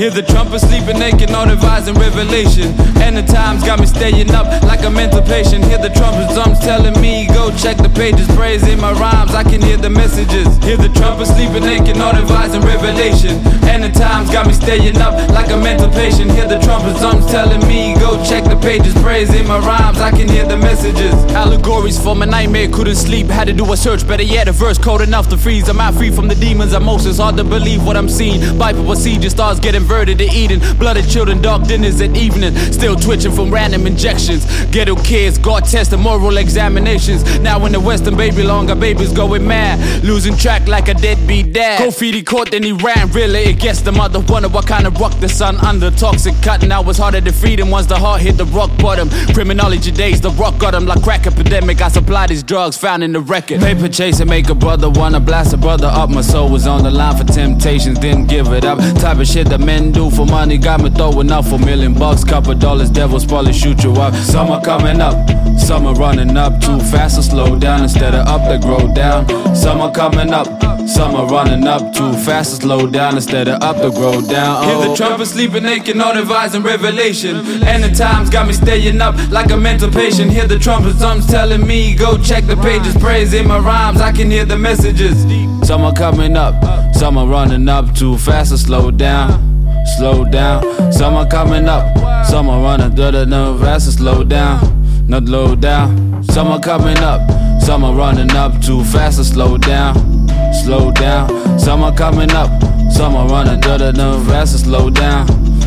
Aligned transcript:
Hear 0.00 0.08
the 0.08 0.22
trumpet 0.22 0.60
sleeping 0.60 0.98
naked, 0.98 1.30
on 1.30 1.50
advising 1.50 1.92
revelation. 1.92 2.72
And 3.04 3.18
the 3.18 3.22
times 3.22 3.62
got 3.62 3.80
me 3.80 3.84
staying 3.84 4.30
up 4.30 4.46
like 4.62 4.82
a 4.82 4.88
mental 4.88 5.20
patient. 5.20 5.62
Hear 5.66 5.76
the 5.76 5.90
trumpet 5.90 6.32
drums 6.32 6.58
telling 6.60 6.98
me, 7.02 7.26
go 7.28 7.39
check 7.56 7.76
the 7.76 7.88
pages, 7.88 8.26
praising 8.36 8.80
my 8.80 8.92
rhymes. 8.92 9.34
I 9.34 9.42
can 9.42 9.60
hear 9.62 9.76
the 9.76 9.90
messages. 9.90 10.46
Hear 10.64 10.76
the 10.76 10.88
trumpet 10.90 11.26
sleeping 11.26 11.64
naked, 11.64 11.96
on 11.98 12.16
advising 12.16 12.62
revelation. 12.62 13.38
And 13.64 13.82
the 13.82 13.90
times 13.90 14.30
got 14.30 14.46
me 14.46 14.52
staying 14.52 14.98
up 14.98 15.14
like 15.30 15.50
a 15.50 15.56
mental 15.56 15.88
patient. 15.90 16.30
Hear 16.32 16.46
the 16.46 16.58
trumpet 16.60 16.98
drums 16.98 17.26
telling 17.30 17.66
me, 17.66 17.94
go 17.94 18.22
check 18.24 18.44
the 18.44 18.56
pages, 18.56 18.94
praising 19.02 19.46
my 19.46 19.58
rhymes. 19.58 19.98
I 19.98 20.10
can 20.10 20.28
hear 20.28 20.46
the 20.46 20.56
messages. 20.56 21.14
Allegories 21.32 21.98
for 22.02 22.14
my 22.14 22.26
nightmare, 22.26 22.68
couldn't 22.68 22.96
sleep. 22.96 23.26
Had 23.28 23.46
to 23.46 23.52
do 23.52 23.72
a 23.72 23.76
search, 23.76 24.06
better 24.06 24.22
yet, 24.22 24.48
a 24.48 24.52
verse 24.52 24.78
cold 24.78 25.00
enough 25.00 25.28
to 25.30 25.36
freeze. 25.36 25.68
I'm 25.68 25.80
out 25.80 25.94
free 25.94 26.10
from 26.10 26.28
the 26.28 26.34
demons' 26.34 26.74
emotions. 26.74 27.18
Hard 27.18 27.36
to 27.36 27.44
believe 27.44 27.84
what 27.84 27.96
I'm 27.96 28.08
seeing. 28.08 28.58
Bible 28.58 28.84
procedure 28.84 29.30
stars 29.30 29.60
get 29.60 29.74
inverted 29.74 30.18
to 30.18 30.24
eating. 30.24 30.60
Blooded 30.78 31.08
children, 31.08 31.40
dark 31.40 31.66
dinners 31.66 32.00
at 32.00 32.16
evening. 32.16 32.54
Still 32.72 32.96
twitching 32.96 33.32
from 33.32 33.50
random 33.50 33.86
injections. 33.86 34.44
Ghetto 34.66 34.96
kids, 34.96 35.38
God 35.38 35.64
test 35.64 35.92
and 35.92 36.02
moral 36.02 36.36
examinations. 36.36 37.22
Now 37.42 37.64
in 37.66 37.72
the 37.72 37.80
Western 37.80 38.16
baby 38.16 38.42
longer, 38.42 38.74
babies 38.74 39.12
going 39.12 39.46
mad. 39.46 40.04
Losing 40.04 40.36
track 40.36 40.66
like 40.68 40.88
a 40.88 40.94
deadbeat 40.94 41.52
dad. 41.52 41.80
Graffiti 41.82 42.22
caught, 42.22 42.50
then 42.50 42.62
he 42.62 42.72
ran. 42.72 43.10
Really, 43.12 43.40
it 43.40 43.58
gets 43.58 43.80
the 43.80 43.92
mother 43.92 44.20
wonder 44.20 44.48
what 44.48 44.66
kind 44.66 44.86
of 44.86 44.98
rock 45.00 45.18
the 45.20 45.28
sun 45.28 45.56
under. 45.58 45.90
Toxic 45.90 46.34
cut, 46.42 46.62
now 46.62 46.88
it's 46.88 46.98
harder 46.98 47.20
to 47.20 47.32
freedom 47.32 47.70
once 47.70 47.86
the 47.86 47.96
heart 47.96 48.20
hit 48.20 48.36
the 48.36 48.44
rock 48.46 48.70
bottom. 48.78 49.08
Criminology 49.34 49.90
days, 49.90 50.20
the 50.20 50.30
rock 50.30 50.58
got 50.58 50.74
him 50.74 50.86
like 50.86 51.02
crack 51.02 51.26
epidemic. 51.26 51.80
I 51.80 51.88
supply 51.88 52.26
these 52.26 52.42
drugs 52.42 52.76
found 52.76 53.02
in 53.02 53.12
the 53.12 53.20
record. 53.20 53.60
Paper 53.60 53.88
chasing, 53.88 54.28
make 54.28 54.48
a 54.48 54.54
brother 54.54 54.90
wanna 54.90 55.20
blast 55.20 55.52
a 55.52 55.56
brother 55.56 55.86
up. 55.86 56.10
My 56.10 56.20
soul 56.20 56.50
was 56.50 56.66
on 56.66 56.82
the 56.82 56.90
line 56.90 57.16
for 57.16 57.24
temptations, 57.24 57.98
didn't 57.98 58.26
give 58.26 58.48
it 58.48 58.64
up. 58.64 58.78
Type 59.00 59.18
of 59.18 59.26
shit 59.26 59.48
that 59.48 59.60
men 59.60 59.92
do 59.92 60.10
for 60.10 60.26
money 60.26 60.58
got 60.58 60.82
me 60.82 60.90
throwing 60.90 61.30
up 61.30 61.46
for 61.46 61.58
million 61.58 61.94
bucks. 61.94 62.24
Couple 62.24 62.54
dollars, 62.54 62.90
devils 62.90 63.24
probably 63.24 63.52
shoot 63.52 63.82
you 63.82 63.92
up. 63.94 64.14
Summer 64.14 64.60
coming 64.60 65.00
up, 65.00 65.16
summer 65.58 65.92
running 65.94 66.36
up 66.36 66.60
too 66.60 66.78
fast 66.78 67.16
to 67.16 67.22
slow 67.30 67.58
down. 67.58 67.82
Instead 67.82 68.14
of 68.14 68.26
up, 68.26 68.42
they 68.48 68.58
grow 68.58 68.92
down. 68.92 69.28
Some 69.54 69.80
are 69.80 69.92
coming 69.92 70.32
up. 70.32 70.48
some 70.88 71.14
are 71.14 71.28
running 71.28 71.66
up 71.66 71.92
too 71.94 72.12
fast 72.12 72.50
to 72.50 72.56
slow 72.62 72.86
down 72.86 73.14
instead 73.14 73.48
of 73.48 73.62
up 73.62 73.76
to 73.76 73.90
grow 73.90 74.20
down. 74.20 74.56
Oh. 74.58 74.66
Hear 74.66 74.86
the 74.86 74.92
oh. 74.92 74.96
trumpet 74.96 75.26
sleeping 75.26 75.62
naked, 75.62 75.98
on 75.98 76.18
advising 76.18 76.62
revelation. 76.62 77.36
And 77.64 77.84
the 77.84 77.90
times 77.90 78.28
got 78.30 78.46
me 78.46 78.52
staying 78.52 79.00
up 79.00 79.14
like 79.30 79.50
a 79.50 79.56
mental 79.56 79.90
patient. 79.90 80.30
Hear 80.30 80.46
the 80.46 80.58
trumpet 80.58 80.98
drums 80.98 81.26
telling 81.26 81.66
me, 81.66 81.94
go 81.94 82.18
check 82.18 82.44
the 82.44 82.56
pages, 82.56 82.96
Praise 82.96 83.32
in 83.32 83.46
my 83.46 83.58
rhymes. 83.58 84.00
I 84.00 84.12
can 84.12 84.30
hear 84.30 84.44
the 84.44 84.58
messages. 84.58 85.22
Some 85.66 85.82
are 85.82 85.94
coming 85.94 86.36
up, 86.36 86.54
some 86.94 87.16
are 87.16 87.26
running 87.26 87.68
up 87.68 87.94
too 87.94 88.18
fast 88.18 88.50
to 88.50 88.58
slow 88.58 88.90
down. 88.90 89.48
Slow 89.96 90.24
down, 90.24 90.92
some 90.92 91.14
are 91.14 91.26
coming 91.26 91.66
up, 91.66 91.84
some 92.26 92.48
are 92.48 92.62
running, 92.62 92.94
da 92.94 93.10
da 93.10 93.24
da, 93.24 93.58
fast 93.58 93.86
to 93.86 93.92
slow 93.92 94.24
down, 94.24 94.60
not 95.08 95.24
low 95.24 95.56
down. 95.56 96.09
Summer 96.30 96.60
coming 96.60 96.98
up, 96.98 97.20
summer 97.60 97.92
running 97.92 98.30
up 98.32 98.60
too 98.62 98.84
fast 98.84 99.18
to 99.18 99.24
slow 99.24 99.58
down 99.58 100.10
slow 100.52 100.90
down. 100.92 101.28
Summer 101.58 101.92
coming 101.92 102.30
up, 102.32 102.50
summer 102.92 103.26
running, 103.26 103.60
da 103.60 103.78
da 103.78 103.92
da, 103.92 104.18
fast 104.24 104.52
to 104.52 104.58
slow 104.58 104.90
down, 104.90 105.26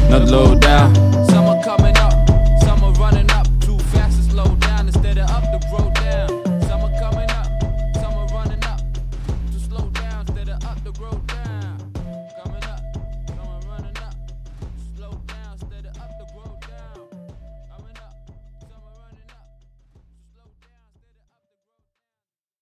not 0.09 0.28
low 0.30 0.56
down. 0.56 0.62